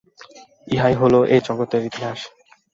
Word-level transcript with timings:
ইহাই 0.67 0.93
হইল 0.99 1.15
এই 1.33 1.41
জগতের 1.47 1.81
ইতিহাস। 1.89 2.19